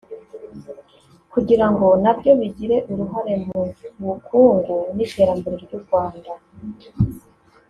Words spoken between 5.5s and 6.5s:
ry’u Rwanda